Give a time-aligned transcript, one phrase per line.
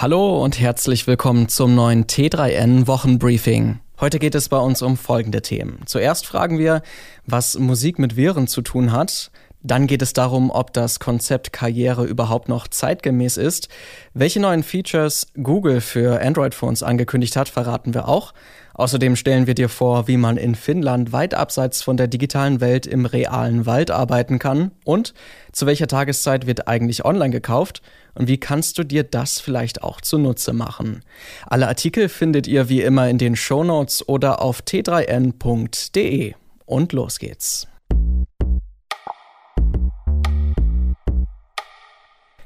[0.00, 3.80] Hallo und herzlich willkommen zum neuen T3N Wochenbriefing.
[3.98, 5.80] Heute geht es bei uns um folgende Themen.
[5.86, 6.82] Zuerst fragen wir,
[7.26, 9.32] was Musik mit Viren zu tun hat.
[9.62, 13.68] Dann geht es darum, ob das Konzept Karriere überhaupt noch zeitgemäß ist.
[14.14, 18.34] Welche neuen Features Google für Android-Phones angekündigt hat, verraten wir auch.
[18.74, 22.86] Außerdem stellen wir dir vor, wie man in Finnland weit abseits von der digitalen Welt
[22.86, 25.14] im realen Wald arbeiten kann und
[25.50, 27.82] zu welcher Tageszeit wird eigentlich online gekauft
[28.14, 31.02] und wie kannst du dir das vielleicht auch zunutze machen.
[31.46, 36.34] Alle Artikel findet ihr wie immer in den Shownotes oder auf t3n.de.
[36.64, 37.66] Und los geht's.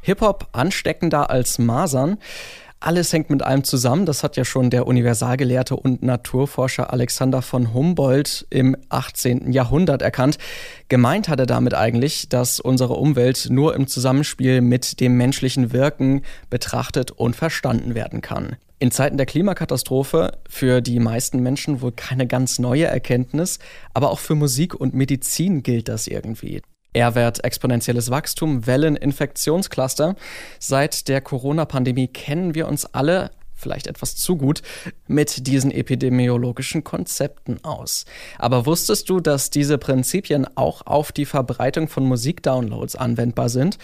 [0.03, 2.19] Hip-Hop ansteckender als Masern.
[2.81, 4.07] Alles hängt mit allem zusammen.
[4.07, 9.53] Das hat ja schon der Universalgelehrte und Naturforscher Alexander von Humboldt im 18.
[9.53, 10.37] Jahrhundert erkannt.
[10.89, 16.23] Gemeint hat er damit eigentlich, dass unsere Umwelt nur im Zusammenspiel mit dem menschlichen Wirken
[16.51, 18.57] betrachtet und verstanden werden kann.
[18.81, 23.61] In Zeiten der Klimakatastrophe für die meisten Menschen wohl keine ganz neue Erkenntnis,
[23.95, 26.63] aber auch für Musik und Medizin gilt das irgendwie.
[26.93, 30.17] R-Wert exponentielles Wachstum, Wellen, Infektionscluster.
[30.59, 33.31] Seit der Corona-Pandemie kennen wir uns alle
[33.63, 34.61] vielleicht etwas zu gut,
[35.07, 38.05] mit diesen epidemiologischen Konzepten aus.
[38.39, 43.79] Aber wusstest du, dass diese Prinzipien auch auf die Verbreitung von Musikdownloads anwendbar sind?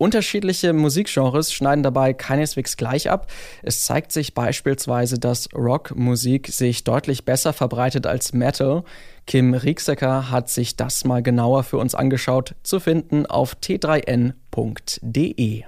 [0.00, 3.30] Unterschiedliche Musikgenres schneiden dabei keineswegs gleich ab.
[3.62, 8.82] Es zeigt sich beispielsweise, dass Rockmusik sich deutlich besser verbreitet als Metal.
[9.26, 15.64] Kim Rieksecker hat sich das mal genauer für uns angeschaut, zu finden auf t3n.de.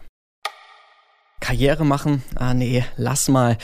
[1.42, 2.22] Karriere machen?
[2.36, 3.58] Ah nee, lass mal.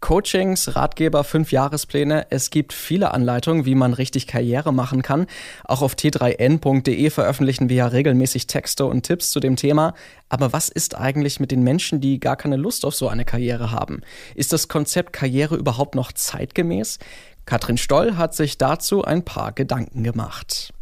[0.00, 2.26] Coachings, Ratgeber, Fünf-Jahrespläne.
[2.30, 5.26] Es gibt viele Anleitungen, wie man richtig Karriere machen kann.
[5.64, 9.92] Auch auf t3n.de veröffentlichen wir ja regelmäßig Texte und Tipps zu dem Thema.
[10.30, 13.72] Aber was ist eigentlich mit den Menschen, die gar keine Lust auf so eine Karriere
[13.72, 14.00] haben?
[14.34, 16.98] Ist das Konzept Karriere überhaupt noch zeitgemäß?
[17.44, 20.72] Katrin Stoll hat sich dazu ein paar Gedanken gemacht.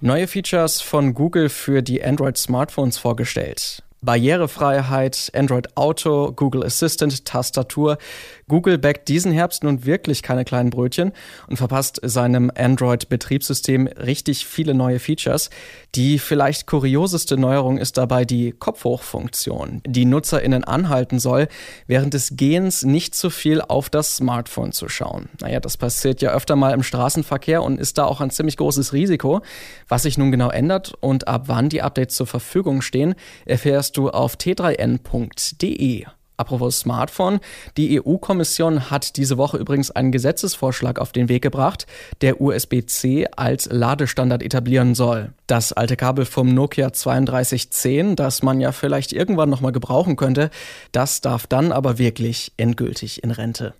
[0.00, 3.84] Neue Features von Google für die Android-Smartphones vorgestellt.
[4.04, 7.98] Barrierefreiheit, Android Auto, Google Assistant, Tastatur.
[8.46, 11.12] Google backt diesen Herbst nun wirklich keine kleinen Brötchen
[11.48, 15.48] und verpasst seinem Android-Betriebssystem richtig viele neue Features.
[15.94, 21.48] Die vielleicht kurioseste Neuerung ist dabei die Kopfhochfunktion, die NutzerInnen anhalten soll,
[21.86, 25.30] während des Gehens nicht zu viel auf das Smartphone zu schauen.
[25.40, 28.92] Naja, das passiert ja öfter mal im Straßenverkehr und ist da auch ein ziemlich großes
[28.92, 29.40] Risiko.
[29.88, 33.14] Was sich nun genau ändert und ab wann die Updates zur Verfügung stehen,
[33.46, 36.06] erfährst du auf t3n.de.
[36.36, 37.38] Apropos Smartphone,
[37.76, 41.86] die EU-Kommission hat diese Woche übrigens einen Gesetzesvorschlag auf den Weg gebracht,
[42.22, 45.32] der USB-C als Ladestandard etablieren soll.
[45.46, 50.50] Das alte Kabel vom Nokia 3210, das man ja vielleicht irgendwann nochmal gebrauchen könnte,
[50.90, 53.74] das darf dann aber wirklich endgültig in Rente.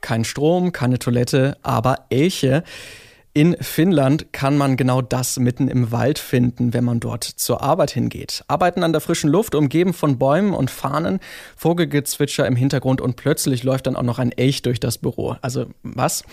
[0.00, 2.64] Kein Strom, keine Toilette, aber Elche.
[3.36, 7.90] In Finnland kann man genau das mitten im Wald finden, wenn man dort zur Arbeit
[7.90, 8.42] hingeht.
[8.48, 11.20] Arbeiten an der frischen Luft, umgeben von Bäumen und Fahnen,
[11.54, 15.36] Vogelgezwitscher im Hintergrund und plötzlich läuft dann auch noch ein Elch durch das Büro.
[15.42, 16.24] Also was?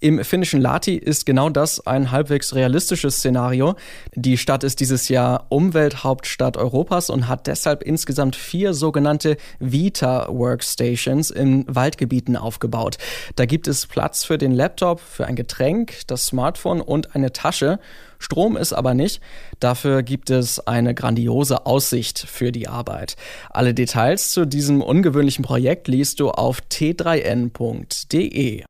[0.00, 3.74] Im finnischen Lati ist genau das ein halbwegs realistisches Szenario.
[4.14, 11.66] Die Stadt ist dieses Jahr Umwelthauptstadt Europas und hat deshalb insgesamt vier sogenannte Vita-Workstations in
[11.68, 12.96] Waldgebieten aufgebaut.
[13.34, 17.32] Da gibt es Platz für den Laptop, für ein Getränk, das Smart Smartphone und eine
[17.32, 17.80] Tasche.
[18.18, 19.20] Strom ist aber nicht.
[19.58, 23.16] Dafür gibt es eine grandiose Aussicht für die Arbeit.
[23.50, 28.64] Alle Details zu diesem ungewöhnlichen Projekt liest du auf t3n.de.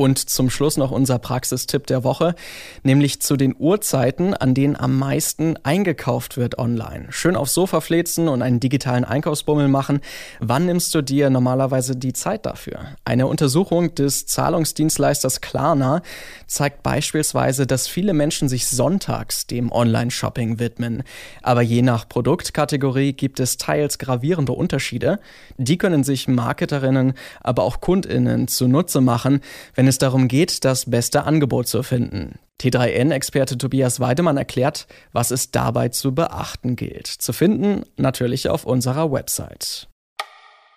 [0.00, 2.34] Und zum Schluss noch unser Praxistipp der Woche,
[2.82, 7.08] nämlich zu den Uhrzeiten, an denen am meisten eingekauft wird online.
[7.10, 10.00] Schön aufs Sofa flezen und einen digitalen Einkaufsbummel machen.
[10.38, 12.78] Wann nimmst du dir normalerweise die Zeit dafür?
[13.04, 16.00] Eine Untersuchung des Zahlungsdienstleisters Klarna
[16.46, 21.02] zeigt beispielsweise, dass viele Menschen sich sonntags dem Online-Shopping widmen.
[21.42, 25.20] Aber je nach Produktkategorie gibt es teils gravierende Unterschiede.
[25.58, 27.12] Die können sich Marketerinnen,
[27.42, 29.42] aber auch Kundinnen zunutze machen,
[29.74, 32.38] wenn es darum geht, das beste Angebot zu finden.
[32.60, 37.06] T3N-Experte Tobias Weidemann erklärt, was es dabei zu beachten gilt.
[37.06, 39.88] Zu finden natürlich auf unserer Website.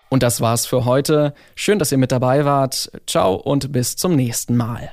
[0.10, 1.34] Und das war's für heute.
[1.56, 2.92] Schön, dass ihr mit dabei wart.
[3.08, 4.92] Ciao und bis zum nächsten Mal.